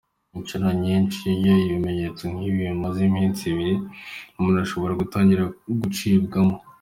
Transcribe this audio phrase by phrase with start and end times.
[0.37, 3.75] Inshuro nyinshi iyo ibimenyetso nk’ibi bimaze iminsi ibiri
[4.37, 5.43] umuntu ashobora gutangira
[5.81, 6.55] gucibwamo.